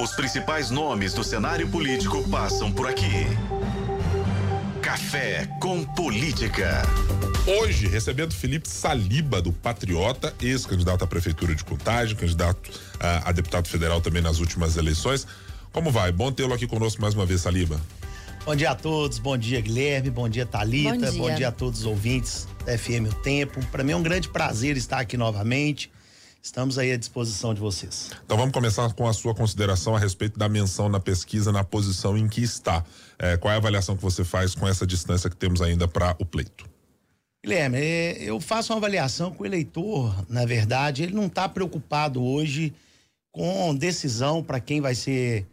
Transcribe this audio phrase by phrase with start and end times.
[0.00, 3.26] Os principais nomes do cenário político passam por aqui.
[4.80, 6.82] Café com Política.
[7.44, 13.66] Hoje, recebendo Felipe Saliba, do Patriota, ex-candidato à Prefeitura de Contagem, candidato a, a deputado
[13.66, 15.26] federal também nas últimas eleições.
[15.72, 16.12] Como vai?
[16.12, 17.80] Bom tê-lo aqui conosco mais uma vez, Saliba.
[18.44, 21.52] Bom dia a todos, bom dia Guilherme, bom dia Talita, bom dia, bom dia a
[21.52, 23.66] todos os ouvintes da FM O Tempo.
[23.66, 25.90] Para mim é um grande prazer estar aqui novamente.
[26.42, 28.10] Estamos aí à disposição de vocês.
[28.24, 32.16] Então vamos começar com a sua consideração a respeito da menção na pesquisa, na posição
[32.16, 32.84] em que está.
[33.18, 36.16] É, qual é a avaliação que você faz com essa distância que temos ainda para
[36.18, 36.68] o pleito?
[37.44, 42.22] Guilherme, é, eu faço uma avaliação que o eleitor, na verdade, ele não está preocupado
[42.22, 42.72] hoje
[43.32, 45.46] com decisão para quem vai ser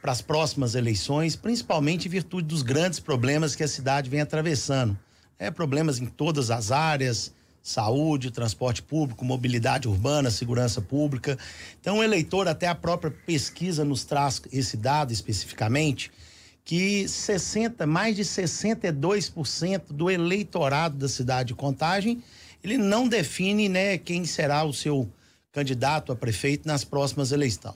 [0.00, 4.98] para as próximas eleições, principalmente em virtude dos grandes problemas que a cidade vem atravessando.
[5.38, 7.32] É, problemas em todas as áreas,
[7.68, 11.38] saúde, transporte público, mobilidade urbana, segurança pública.
[11.80, 16.10] Então, o eleitor, até a própria pesquisa nos traz esse dado especificamente,
[16.64, 22.22] que 60, mais de 62% do eleitorado da cidade de Contagem,
[22.62, 25.08] ele não define, né, quem será o seu
[25.52, 27.74] candidato a prefeito nas próximas eleições.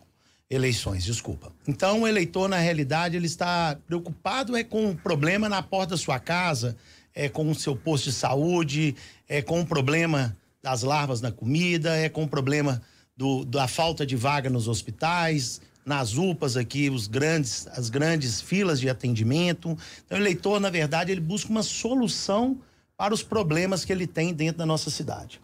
[0.50, 1.50] Eleições, desculpa.
[1.66, 5.96] Então, o eleitor, na realidade, ele está preocupado é com o problema na porta da
[5.96, 6.76] sua casa,
[7.14, 8.96] é com o seu posto de saúde,
[9.28, 12.80] é com o problema das larvas na comida, é com o problema
[13.16, 18.80] do, da falta de vaga nos hospitais, nas UPAs aqui, os grandes, as grandes filas
[18.80, 19.76] de atendimento.
[20.04, 22.60] Então, o eleitor, na verdade, ele busca uma solução
[22.96, 25.40] para os problemas que ele tem dentro da nossa cidade.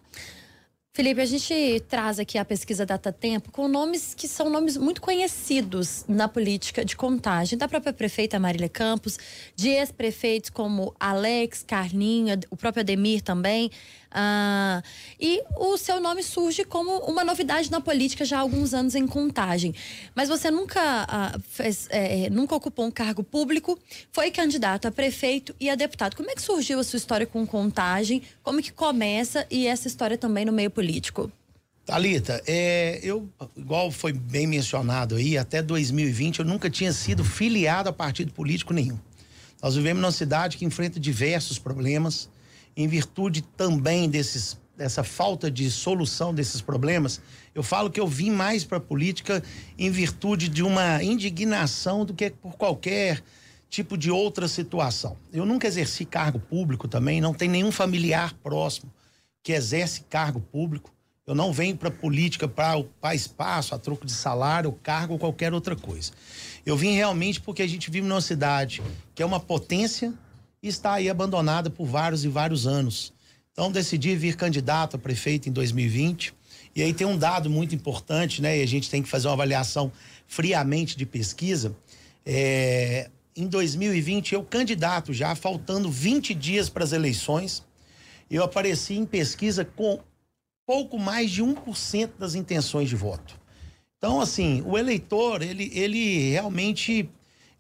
[0.99, 5.01] Felipe, a gente traz aqui a pesquisa Data Tempo com nomes que são nomes muito
[5.01, 9.17] conhecidos na política de contagem, da própria prefeita Marília Campos,
[9.55, 13.71] de ex-prefeitos como Alex, Carlinho, o próprio Ademir também.
[14.11, 14.83] Ah,
[15.21, 19.07] e o seu nome surge como uma novidade na política já há alguns anos em
[19.07, 19.75] contagem.
[20.15, 23.79] Mas você nunca, ah, fez, é, nunca ocupou um cargo público,
[24.13, 26.17] foi candidato a prefeito e a deputado.
[26.17, 28.23] Como é que surgiu a sua história com contagem?
[28.43, 31.31] Como que começa e essa história também no meio político?
[31.85, 37.89] Talita, é, eu, igual foi bem mencionado aí, até 2020 eu nunca tinha sido filiado
[37.89, 38.99] a partido político nenhum.
[39.63, 42.29] Nós vivemos numa cidade que enfrenta diversos problemas
[42.79, 47.21] em virtude também desses dessa falta de solução desses problemas,
[47.53, 49.43] eu falo que eu vim mais para a política
[49.77, 53.21] em virtude de uma indignação do que por qualquer
[53.69, 55.17] tipo de outra situação.
[55.33, 58.93] Eu nunca exerci cargo público também, não tem nenhum familiar próximo
[59.43, 60.93] que exerce cargo público.
[61.27, 65.75] Eu não venho para política para espaço, a troco de salário, cargo ou qualquer outra
[65.75, 66.13] coisa.
[66.65, 68.81] Eu vim realmente porque a gente vive numa cidade
[69.13, 70.15] que é uma potência
[70.63, 73.13] e está aí abandonada por vários e vários anos.
[73.53, 76.35] Então decidi vir candidato a prefeito em 2020.
[76.75, 78.59] E aí tem um dado muito importante, né?
[78.59, 79.91] E a gente tem que fazer uma avaliação
[80.27, 81.75] friamente de pesquisa.
[82.25, 87.65] É, em 2020, eu candidato já, faltando 20 dias para as eleições,
[88.31, 90.01] eu apareci em pesquisa com
[90.67, 93.41] pouco mais de 1% das intenções de voto.
[93.97, 97.11] Então, assim, o eleitor, ele, ele realmente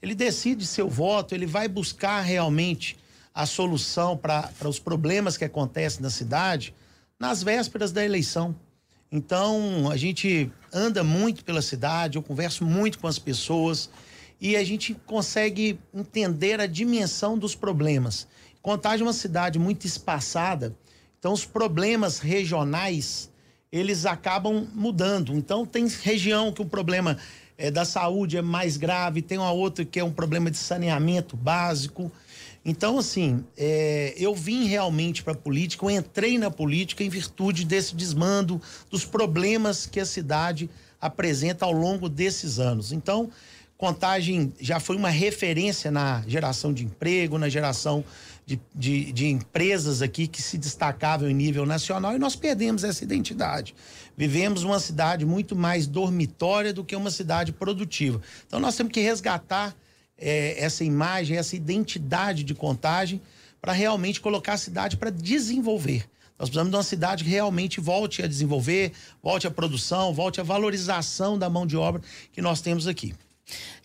[0.01, 2.97] ele decide seu voto, ele vai buscar realmente
[3.35, 6.75] a solução para os problemas que acontecem na cidade
[7.19, 8.55] nas vésperas da eleição.
[9.11, 13.91] Então, a gente anda muito pela cidade, eu converso muito com as pessoas
[14.41, 18.29] e a gente consegue entender a dimensão dos problemas.
[18.63, 20.77] Contagem é uma cidade muito espaçada,
[21.19, 23.31] então os problemas regionais,
[23.73, 25.33] eles acabam mudando.
[25.35, 27.19] Então, tem região que o problema
[27.59, 31.37] é, da saúde é mais grave, tem uma outra que é um problema de saneamento
[31.37, 32.11] básico.
[32.65, 37.65] Então, assim, é, eu vim realmente para a política, eu entrei na política em virtude
[37.65, 40.71] desse desmando, dos problemas que a cidade
[41.01, 42.93] apresenta ao longo desses anos.
[42.93, 43.31] Então,
[43.79, 48.05] Contagem já foi uma referência na geração de emprego, na geração
[48.49, 53.05] de, de, de, empresas aqui que se destacavam em nível nacional e nós perdemos essa
[53.05, 53.75] identidade.
[54.17, 58.23] Vivemos uma cidade muito mais dormitória do que uma cidade produtiva.
[58.47, 59.77] Então nós temos que resgatar
[60.17, 63.21] é, essa imagem, essa identidade de contagem
[63.61, 66.09] para realmente colocar a cidade para desenvolver.
[66.39, 68.93] Nós precisamos de uma cidade que realmente volte a desenvolver,
[69.23, 72.01] volte a produção, volte a valorização da mão de obra
[72.33, 73.15] que nós temos aqui.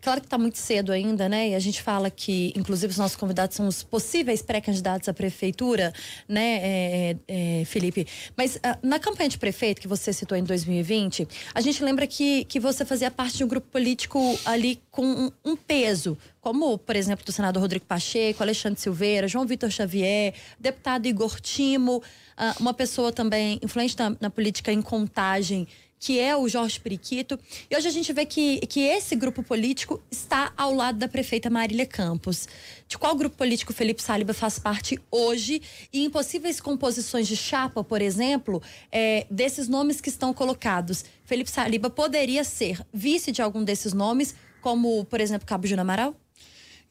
[0.01, 1.49] Claro que está muito cedo ainda, né?
[1.49, 5.93] E a gente fala que, inclusive, os nossos convidados são os possíveis pré-candidatos à prefeitura,
[6.27, 8.05] né, é, é, Felipe?
[8.35, 12.43] Mas uh, na campanha de prefeito que você citou em 2020, a gente lembra que,
[12.45, 16.97] que você fazia parte de um grupo político ali com um, um peso, como, por
[16.97, 22.73] exemplo, do senador Rodrigo Pacheco, Alexandre Silveira, João Vitor Xavier, deputado Igor Timo, uh, uma
[22.73, 25.65] pessoa também influente na, na política em contagem
[26.03, 27.39] que é o Jorge Periquito.
[27.71, 31.49] E hoje a gente vê que, que esse grupo político está ao lado da prefeita
[31.49, 32.45] Marília Campos.
[32.89, 35.61] De qual grupo político Felipe Saliba faz parte hoje?
[35.93, 38.61] E em possíveis composições de chapa, por exemplo,
[38.91, 44.35] é, desses nomes que estão colocados, Felipe Saliba poderia ser vice de algum desses nomes,
[44.59, 46.13] como, por exemplo, Cabo Júnior Amaral?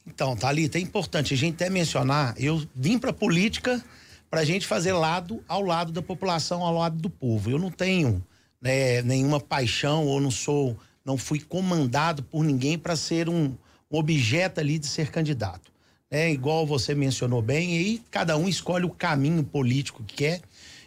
[0.06, 3.85] Então, Thalita, é importante a gente até mencionar, eu vim para política
[4.31, 7.50] para a gente fazer lado ao lado da população, ao lado do povo.
[7.50, 8.25] Eu não tenho
[8.62, 13.55] né, nenhuma paixão ou não sou, não fui comandado por ninguém para ser um,
[13.91, 15.73] um, objeto ali de ser candidato.
[16.09, 20.43] É igual você mencionou bem, e cada um escolhe o caminho político que quer.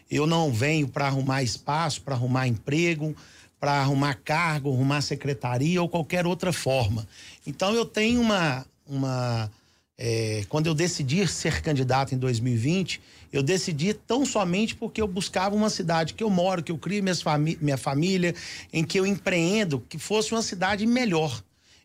[0.09, 3.15] Eu não venho para arrumar espaço, para arrumar emprego,
[3.59, 7.07] para arrumar cargo, arrumar secretaria ou qualquer outra forma.
[7.45, 9.51] Então eu tenho uma, uma
[9.97, 13.01] é, quando eu decidi ser candidato em 2020,
[13.31, 17.03] eu decidi tão somente porque eu buscava uma cidade que eu moro, que eu crio
[17.03, 18.35] minha família,
[18.73, 21.41] em que eu empreendo, que fosse uma cidade melhor.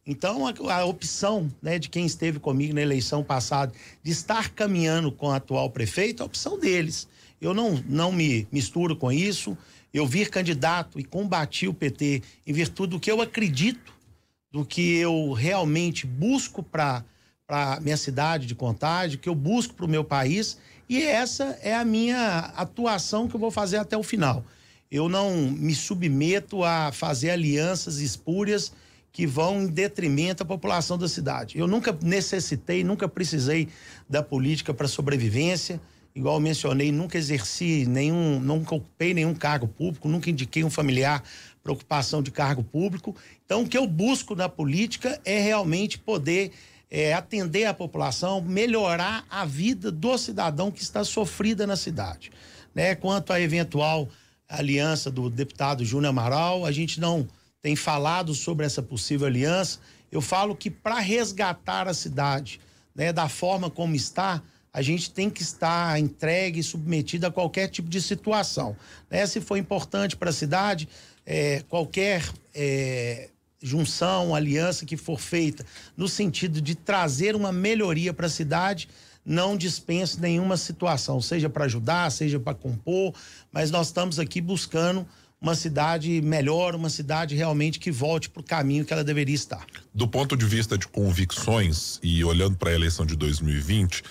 [0.06, 3.72] Então, a, a opção né, de quem esteve comigo na eleição passada
[4.02, 7.06] de estar caminhando com o atual prefeito, é a opção deles.
[7.40, 9.56] Eu não, não me misturo com isso.
[9.92, 13.92] Eu vir candidato e combati o PT em virtude do que eu acredito,
[14.50, 17.04] do que eu realmente busco para
[17.50, 20.56] para minha cidade de Contagem, que eu busco para o meu país
[20.88, 24.44] e essa é a minha atuação que eu vou fazer até o final.
[24.88, 28.72] Eu não me submeto a fazer alianças espúrias
[29.10, 31.58] que vão em detrimento à população da cidade.
[31.58, 33.66] Eu nunca necessitei, nunca precisei
[34.08, 35.80] da política para sobrevivência.
[36.14, 41.20] Igual eu mencionei, nunca exerci nenhum, nunca ocupei nenhum cargo público, nunca indiquei um familiar
[41.64, 43.16] para ocupação de cargo público.
[43.44, 46.52] Então, o que eu busco na política é realmente poder
[46.90, 52.32] é, atender a população, melhorar a vida do cidadão que está sofrida na cidade.
[52.74, 52.94] Né?
[52.94, 54.08] Quanto à eventual
[54.48, 57.28] aliança do deputado Júnior Amaral, a gente não
[57.62, 59.78] tem falado sobre essa possível aliança.
[60.10, 62.60] Eu falo que para resgatar a cidade
[62.94, 67.88] né, da forma como está, a gente tem que estar entregue, submetido a qualquer tipo
[67.88, 68.76] de situação.
[69.08, 69.26] Né?
[69.26, 70.88] Se for importante para a cidade,
[71.24, 73.30] é, qualquer é,
[73.62, 75.64] junção, aliança que for feita
[75.96, 78.88] no sentido de trazer uma melhoria para a cidade,
[79.24, 83.14] não dispense nenhuma situação, seja para ajudar, seja para compor,
[83.52, 85.06] mas nós estamos aqui buscando
[85.40, 89.64] uma cidade melhor, uma cidade realmente que volte para o caminho que ela deveria estar.
[89.94, 94.02] Do ponto de vista de convicções e olhando para a eleição de 2020,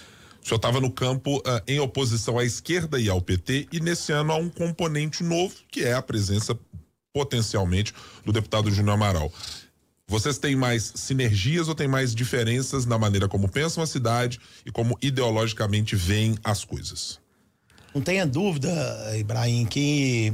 [0.43, 4.11] o senhor estava no campo uh, em oposição à esquerda e ao PT e nesse
[4.11, 6.57] ano há um componente novo que é a presença
[7.13, 7.93] potencialmente
[8.25, 9.31] do deputado Júnior Amaral.
[10.07, 14.71] Vocês têm mais sinergias ou têm mais diferenças na maneira como pensam a cidade e
[14.71, 17.19] como ideologicamente veem as coisas?
[17.93, 18.69] Não tenha dúvida,
[19.17, 20.33] Ibrahim, que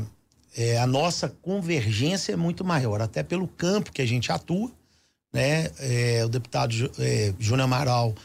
[0.56, 4.72] é, a nossa convergência é muito maior, até pelo campo que a gente atua,
[5.33, 5.69] né?
[5.80, 8.16] É, o deputado é, Júnior Amaral,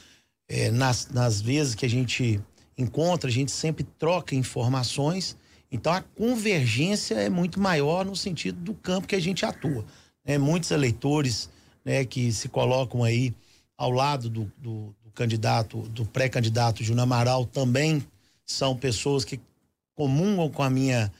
[0.49, 2.41] é, nas, nas vezes que a gente
[2.79, 5.37] encontra, a gente sempre troca informações
[5.71, 9.85] então a convergência é muito maior no sentido do campo que a gente atua.
[10.25, 10.37] Né?
[10.37, 11.49] Muitos eleitores
[11.85, 13.35] né, que se colocam aí
[13.77, 18.05] ao lado do, do, do candidato, do pré-candidato Júnior Amaral também
[18.45, 19.41] são pessoas que
[19.95, 21.13] comungam com a minha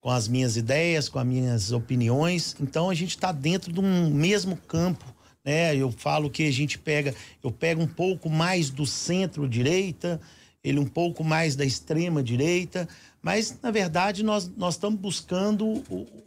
[0.00, 2.54] com as minhas ideias, com as minhas opiniões.
[2.60, 5.04] Então a gente está dentro de um mesmo campo,
[5.44, 5.74] né?
[5.74, 10.20] Eu falo que a gente pega, eu pego um pouco mais do centro-direita,
[10.68, 12.88] ele um pouco mais da extrema direita,
[13.22, 15.82] mas, na verdade, nós, nós estamos buscando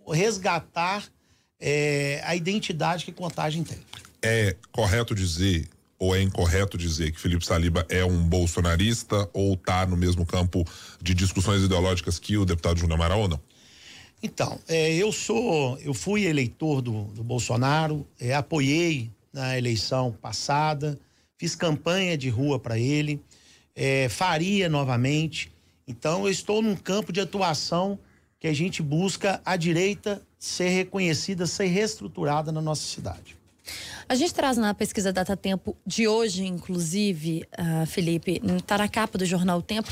[0.08, 1.03] resgatar
[1.60, 3.79] é, a identidade que Contagem tem.
[4.22, 5.67] É correto dizer
[5.98, 10.65] ou é incorreto dizer que Felipe Saliba é um bolsonarista ou está no mesmo campo
[11.01, 13.39] de discussões ideológicas que o deputado Júnior Amaral ou não?
[14.24, 20.98] Então, é, eu sou, eu fui eleitor do, do Bolsonaro, é, apoiei na eleição passada,
[21.38, 23.22] fiz campanha de rua para ele,
[23.80, 25.50] é, faria novamente.
[25.88, 27.98] Então, eu estou num campo de atuação
[28.38, 33.38] que a gente busca a direita ser reconhecida, ser reestruturada na nossa cidade.
[34.08, 39.18] A gente traz na pesquisa Data Tempo de hoje, inclusive, uh, Felipe, está na capa
[39.18, 39.90] do jornal Tempo,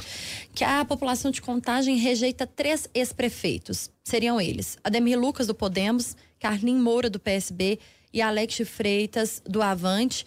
[0.53, 3.89] que a população de contagem rejeita três ex-prefeitos.
[4.03, 7.79] Seriam eles: Ademir Lucas, do Podemos, Carlin Moura, do PSB
[8.11, 10.25] e Alex Freitas, do Avante.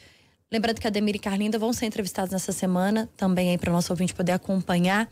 [0.52, 3.73] Lembrando que a Demir e Carlinda vão ser entrevistados nessa semana, também aí para o
[3.73, 5.09] nosso ouvinte poder acompanhar.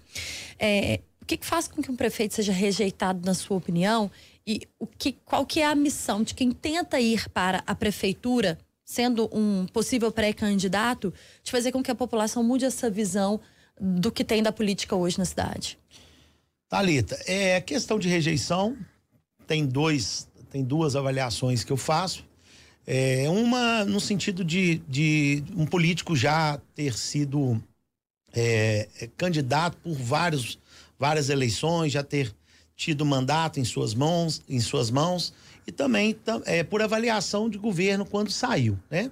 [0.59, 4.11] É, o que, que faz com que um prefeito seja rejeitado, na sua opinião?
[4.45, 8.59] E o que, qual que é a missão de quem tenta ir para a prefeitura,
[8.85, 13.41] sendo um possível pré-candidato, de fazer com que a população mude essa visão
[13.81, 15.79] do que tem da política hoje na cidade?
[16.69, 18.77] Talita, é questão de rejeição.
[19.47, 22.28] Tem dois, tem duas avaliações que eu faço.
[22.91, 27.63] É, uma no sentido de, de um político já ter sido
[28.33, 30.59] é, é candidato por vários,
[30.99, 32.35] várias eleições, já ter
[32.75, 35.35] tido mandato em suas mãos, em suas mãos
[35.67, 36.17] e também
[36.47, 39.11] é, por avaliação de governo quando saiu, né?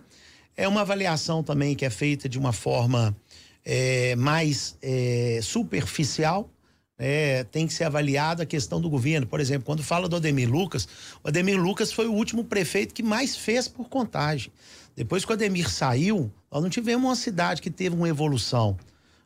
[0.57, 3.15] É uma avaliação também que é feita de uma forma
[3.63, 6.49] é, mais é, superficial,
[6.99, 9.27] é, tem que ser avaliada a questão do governo.
[9.27, 10.89] Por exemplo, quando fala do Ademir Lucas,
[11.23, 14.51] o Ademir Lucas foi o último prefeito que mais fez por contagem.
[14.95, 18.77] Depois que o Ademir saiu, nós não tivemos uma cidade que teve uma evolução.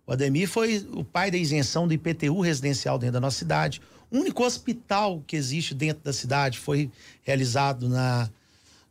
[0.07, 3.81] O Ademir foi o pai da isenção do IPTU residencial dentro da nossa cidade.
[4.11, 6.91] O único hospital que existe dentro da cidade foi
[7.23, 8.29] realizado na,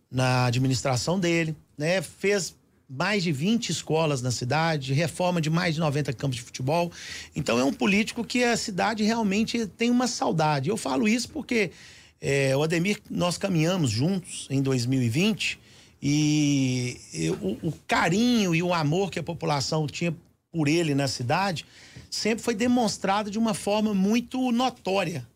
[0.09, 2.01] na administração dele, né?
[2.01, 2.55] Fez
[2.89, 6.91] mais de 20 escolas na cidade, reforma de mais de 90 campos de futebol.
[7.35, 10.69] Então é um político que a cidade realmente tem uma saudade.
[10.69, 11.71] Eu falo isso porque
[12.19, 15.59] é, o Ademir, nós caminhamos juntos em 2020
[16.01, 20.15] e, e o, o carinho e o amor que a população tinha
[20.51, 21.65] por ele na cidade
[22.09, 25.27] sempre foi demonstrado de uma forma muito notória.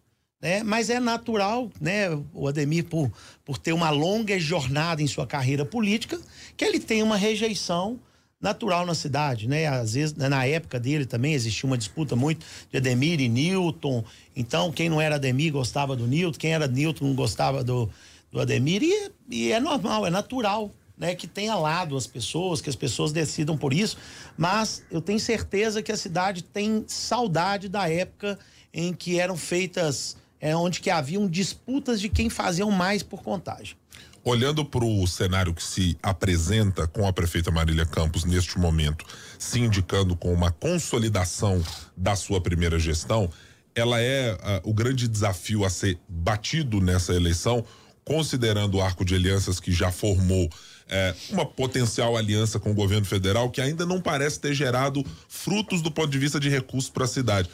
[0.44, 0.62] Né?
[0.62, 3.10] Mas é natural, né, o Ademir, por,
[3.46, 6.20] por ter uma longa jornada em sua carreira política,
[6.58, 7.98] que ele tem uma rejeição
[8.42, 9.68] natural na cidade, né?
[9.68, 14.04] Às vezes, na época dele também existia uma disputa muito de Ademir e Newton.
[14.36, 17.90] Então, quem não era Ademir gostava do Newton, quem era Newton não gostava do,
[18.30, 18.84] do Ademir.
[18.84, 23.14] E, e é normal, é natural né, que tenha lado as pessoas, que as pessoas
[23.14, 23.98] decidam por isso,
[24.38, 28.38] mas eu tenho certeza que a cidade tem saudade da época
[28.74, 33.78] em que eram feitas, é, onde que haviam disputas de quem faziam mais por contagem.
[34.26, 39.06] Olhando para o cenário que se apresenta com a prefeita Marília Campos neste momento,
[39.40, 41.64] se indicando com uma consolidação
[41.96, 43.30] da sua primeira gestão,
[43.74, 47.64] ela é uh, o grande desafio a ser batido nessa eleição,
[48.04, 50.50] considerando o arco de alianças que já formou
[50.90, 55.82] é, uma potencial aliança com o governo federal que ainda não parece ter gerado frutos
[55.82, 57.50] do ponto de vista de recursos para a cidade.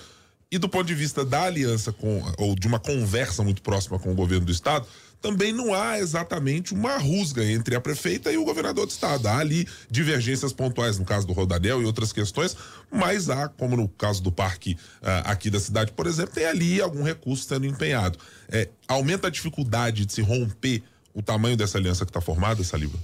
[0.51, 4.11] E do ponto de vista da aliança com, ou de uma conversa muito próxima com
[4.11, 4.87] o governo do estado,
[5.21, 9.27] também não há exatamente uma rusga entre a prefeita e o governador do estado.
[9.27, 12.55] Há ali divergências pontuais no caso do Rodanel e outras questões,
[12.89, 16.81] mas há, como no caso do parque uh, aqui da cidade, por exemplo, tem ali
[16.81, 18.17] algum recurso sendo empenhado.
[18.47, 20.81] É, aumenta a dificuldade de se romper
[21.13, 22.97] o tamanho dessa aliança que está formada, Saliba?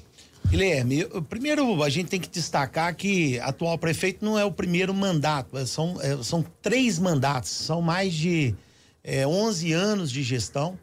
[0.48, 5.58] Guilherme, primeiro a gente tem que destacar que atual prefeito não é o primeiro mandato,
[5.58, 8.56] é, são, é, são três mandatos, são mais de
[9.04, 10.78] é, 11 anos de gestão.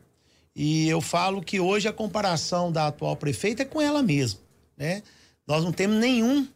[0.54, 4.40] E eu falo que hoje a comparação da atual prefeita é com ela mesma,
[4.76, 5.02] né?
[5.47, 6.47] Nós não temos nenhum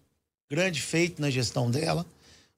[0.50, 2.04] grande feito na gestão dela.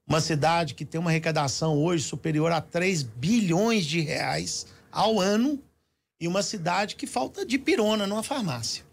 [0.05, 5.59] Uma cidade que tem uma arrecadação hoje superior a 3 bilhões de reais ao ano
[6.19, 8.88] e uma cidade que falta de pirona numa farmácia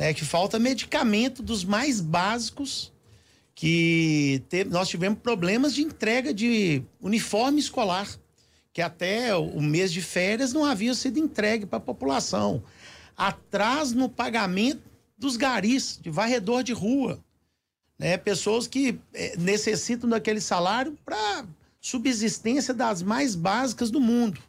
[0.00, 2.90] né, que falta medicamento dos mais básicos,
[3.54, 8.08] que te, nós tivemos problemas de entrega de uniforme escolar,
[8.72, 12.62] que até o mês de férias não havia sido entregue para a população.
[13.14, 14.80] Atrás no pagamento
[15.18, 17.22] dos garis, de varredor de rua.
[17.98, 21.44] Né, pessoas que é, necessitam daquele salário para
[21.78, 24.40] subsistência das mais básicas do mundo.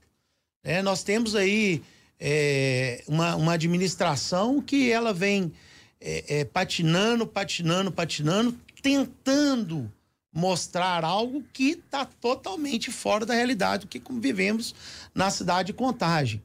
[0.63, 1.84] É, nós temos aí
[2.24, 5.51] é, uma, uma administração que ela vem
[6.00, 9.92] é, é, patinando, patinando, patinando, tentando
[10.32, 14.75] mostrar algo que está totalmente fora da realidade do que vivemos
[15.16, 16.42] na cidade de Contagem.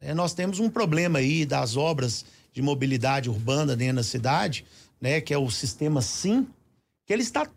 [0.00, 4.66] É, nós temos um problema aí das obras de mobilidade urbana dentro da cidade,
[5.00, 6.46] né, que é o sistema SIM,
[7.06, 7.48] que ele está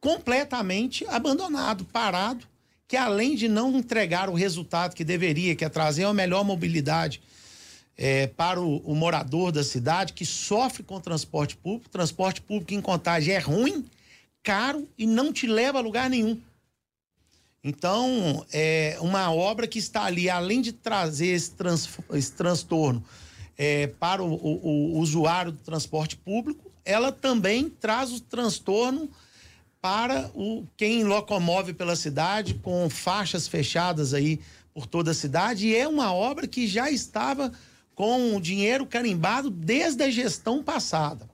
[0.00, 2.46] completamente abandonado, parado,
[2.88, 7.20] que além de não entregar o resultado que deveria, que é trazer uma melhor mobilidade
[7.98, 12.80] é, para o, o, morador da cidade, que sofre com transporte público, transporte público em
[12.80, 13.84] contagem é ruim,
[14.42, 16.40] caro e não te leva a lugar nenhum.
[17.62, 23.04] Então, é uma obra que está ali, além de trazer esse, trans, esse transtorno
[23.58, 29.10] é, para o, o, o usuário do transporte público, ela também traz o transtorno
[29.80, 34.40] para o quem locomove pela cidade com faixas fechadas aí
[34.74, 37.52] por toda a cidade e é uma obra que já estava
[37.94, 41.28] com o dinheiro carimbado desde a gestão passada.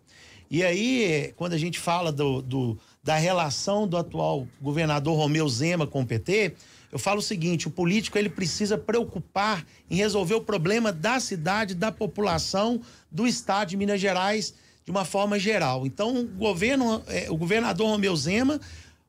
[0.50, 5.86] E aí, quando a gente fala do, do da relação do atual governador Romeu Zema
[5.86, 6.54] com o PT,
[6.92, 11.74] eu falo o seguinte: o político ele precisa preocupar em resolver o problema da cidade,
[11.74, 14.54] da população, do estado de Minas Gerais
[14.84, 15.86] de uma forma geral.
[15.86, 18.60] Então, o governo, é, o governador Romeu Zema,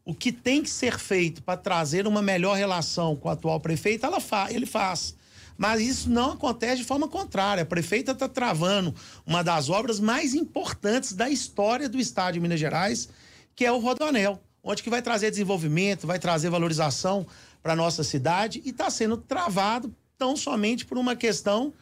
[0.05, 4.05] o que tem que ser feito para trazer uma melhor relação com o atual prefeito,
[4.05, 5.15] ela fa ele faz.
[5.58, 7.63] Mas isso não acontece de forma contrária.
[7.63, 8.94] A prefeita está travando
[9.25, 13.10] uma das obras mais importantes da história do estado de Minas Gerais,
[13.55, 17.25] que é o Rodoanel, onde que vai trazer desenvolvimento, vai trazer valorização
[17.63, 21.74] para a nossa cidade e está sendo travado tão somente por uma questão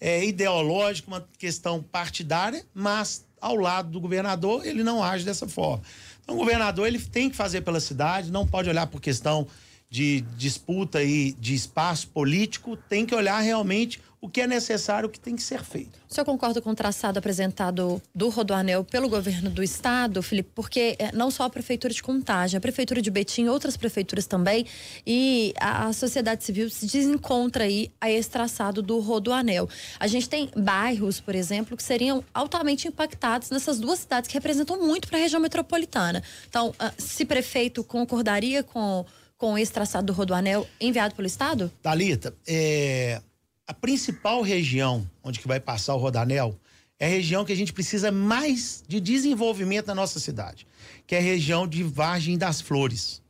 [0.00, 5.82] é, ideológica, uma questão partidária, mas ao lado do governador ele não age dessa forma.
[6.22, 9.46] Então o governador ele tem que fazer pela cidade, não pode olhar por questão
[9.90, 15.10] de disputa e de espaço político, tem que olhar realmente o que é necessário, o
[15.10, 15.98] que tem que ser feito.
[16.08, 20.50] O senhor concorda com o traçado apresentado do Rodoanel pelo governo do estado, Felipe?
[20.54, 24.66] Porque é, não só a prefeitura de Contagem, a prefeitura de Betim, outras prefeituras também,
[25.06, 29.68] e a sociedade civil se desencontra aí a esse traçado do Rodoanel.
[29.98, 34.78] A gente tem bairros, por exemplo, que seriam altamente impactados nessas duas cidades que representam
[34.86, 36.22] muito para a região metropolitana.
[36.46, 39.06] Então, ah, se prefeito concordaria com
[39.40, 41.72] com esse traçado do Rodoanel enviado pelo Estado?
[41.80, 43.22] Talita, é,
[43.66, 46.54] a principal região onde que vai passar o Rodanel
[46.98, 50.66] é a região que a gente precisa mais de desenvolvimento na nossa cidade,
[51.06, 53.22] que é a região de Vargem das Flores.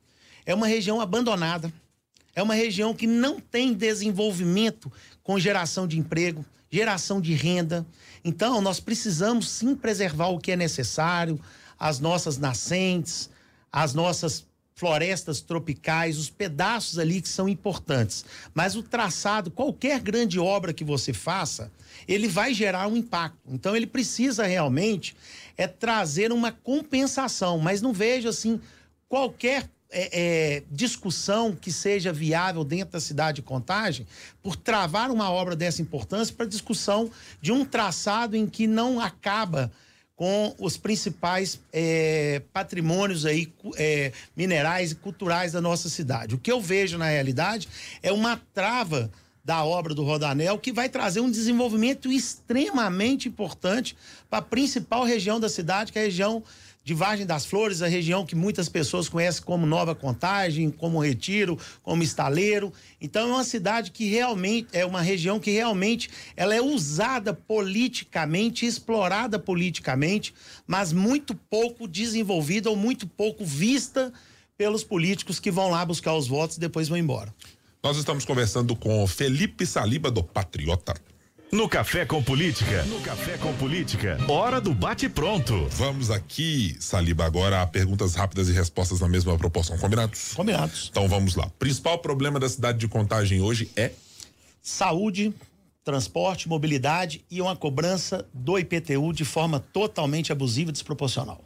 [0.45, 1.73] É uma região abandonada,
[2.35, 4.91] é uma região que não tem desenvolvimento
[5.23, 7.87] com geração de emprego, geração de renda.
[8.25, 11.41] Então, nós precisamos sim preservar o que é necessário,
[11.79, 13.31] as nossas nascentes,
[13.71, 14.50] as nossas
[14.81, 18.25] florestas tropicais, os pedaços ali que são importantes.
[18.55, 21.71] Mas o traçado, qualquer grande obra que você faça,
[22.09, 23.39] ele vai gerar um impacto.
[23.47, 25.15] Então ele precisa realmente
[25.59, 28.59] é trazer uma compensação, mas não vejo assim
[29.07, 34.07] qualquer é, é, discussão que seja viável dentro da cidade de Contagem
[34.43, 37.11] por travar uma obra dessa importância para discussão
[37.43, 39.71] de um traçado em que não acaba
[40.21, 46.35] com os principais é, patrimônios aí, é, minerais e culturais da nossa cidade.
[46.35, 47.67] O que eu vejo na realidade
[48.03, 49.11] é uma trava
[49.45, 53.97] da obra do Rodanel que vai trazer um desenvolvimento extremamente importante
[54.29, 56.43] para a principal região da cidade, que é a região
[56.83, 61.59] de Vargem das Flores, a região que muitas pessoas conhecem como Nova Contagem, como Retiro,
[61.83, 62.73] como Estaleiro.
[63.01, 68.67] Então é uma cidade que realmente é uma região que realmente ela é usada politicamente,
[68.67, 70.35] explorada politicamente,
[70.67, 74.13] mas muito pouco desenvolvida ou muito pouco vista
[74.57, 77.33] pelos políticos que vão lá buscar os votos e depois vão embora.
[77.83, 80.95] Nós estamos conversando com Felipe Saliba do Patriota.
[81.51, 82.83] No Café com Política.
[82.85, 84.19] No Café com Política.
[84.29, 85.67] Hora do bate-pronto.
[85.71, 89.79] Vamos aqui, Saliba, agora a perguntas rápidas e respostas na mesma proporção.
[89.79, 90.35] Combinados?
[90.35, 90.89] Combinados.
[90.91, 91.51] Então vamos lá.
[91.59, 93.93] Principal problema da cidade de Contagem hoje é?
[94.61, 95.35] Saúde,
[95.83, 101.43] transporte, mobilidade e uma cobrança do IPTU de forma totalmente abusiva e desproporcional.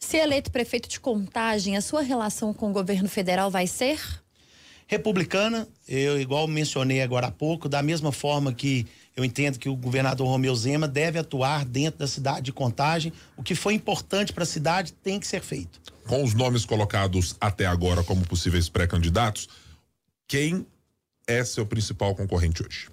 [0.00, 4.00] Se eleito prefeito de Contagem, a sua relação com o governo federal vai ser?
[4.88, 9.76] Republicana, eu igual mencionei agora há pouco, da mesma forma que eu entendo que o
[9.76, 13.12] governador Romeu Zema deve atuar dentro da cidade de Contagem.
[13.36, 15.78] O que foi importante para a cidade tem que ser feito.
[16.06, 19.46] Com os nomes colocados até agora como possíveis pré-candidatos,
[20.26, 20.66] quem
[21.26, 22.88] é seu principal concorrente hoje?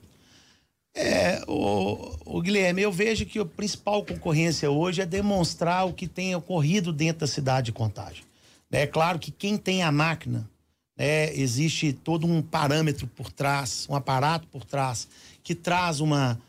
[0.93, 6.07] É, o, o, Guilherme, eu vejo que a principal concorrência hoje é demonstrar o que
[6.07, 8.23] tem ocorrido dentro da cidade de Contagem.
[8.69, 10.49] É claro que quem tem a máquina,
[10.97, 15.07] né, existe todo um parâmetro por trás, um aparato por trás
[15.43, 16.39] que traz uma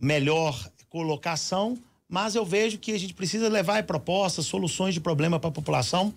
[0.00, 5.48] melhor colocação, mas eu vejo que a gente precisa levar propostas, soluções de problema para
[5.48, 6.14] a população.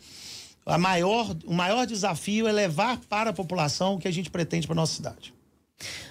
[0.65, 4.67] A maior, o maior desafio é levar para a população o que a gente pretende
[4.67, 5.33] para nossa cidade.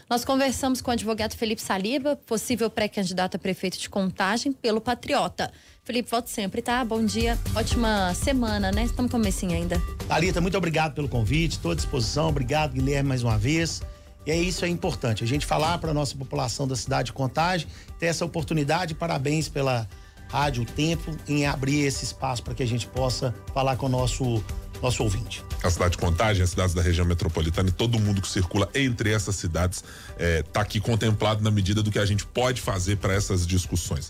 [0.08, 5.52] Nós conversamos com o advogado Felipe Saliba, possível pré-candidato a prefeito de Contagem pelo Patriota.
[5.82, 6.84] Felipe, volte sempre, tá?
[6.84, 8.84] Bom dia, ótima semana, né?
[8.84, 9.80] Estamos comecinho ainda.
[10.06, 12.28] Thalita, muito obrigado pelo convite, estou à disposição.
[12.28, 13.82] Obrigado, Guilherme, mais uma vez.
[14.24, 17.12] E é isso é importante, a gente falar para a nossa população da cidade de
[17.12, 18.94] Contagem, ter essa oportunidade.
[18.94, 19.88] Parabéns pela
[20.28, 24.42] Rádio Tempo em abrir esse espaço para que a gente possa falar com o nosso
[24.82, 25.42] nosso ouvinte.
[25.62, 29.12] A cidade de Contagem, as cidades da região metropolitana e todo mundo que circula entre
[29.12, 32.96] essas cidades está é, tá aqui contemplado na medida do que a gente pode fazer
[32.96, 34.06] para essas discussões.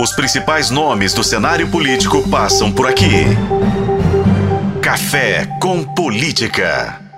[0.00, 3.26] Os principais nomes do cenário político passam por aqui.
[4.80, 7.09] Café com Política.